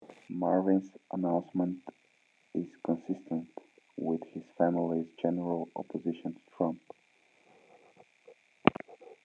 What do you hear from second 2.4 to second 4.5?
is consistent with his